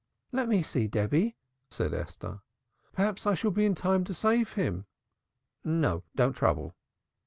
"Let 0.31 0.47
me 0.49 0.63
see, 0.63 0.87
Debby," 0.87 1.37
said 1.69 1.93
Esther. 1.93 2.41
"Perhaps 2.91 3.27
I 3.27 3.35
shall 3.35 3.51
be 3.51 3.67
in 3.67 3.75
time 3.75 4.03
to 4.05 4.15
save 4.15 4.53
him." 4.53 4.87
"No, 5.63 6.01
don't 6.15 6.33
trouble." 6.33 6.75